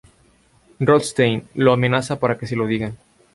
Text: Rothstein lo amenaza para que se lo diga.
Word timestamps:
Rothstein 0.79 1.47
lo 1.53 1.73
amenaza 1.73 2.19
para 2.19 2.35
que 2.35 2.47
se 2.47 2.55
lo 2.55 2.65
diga. 2.65 2.95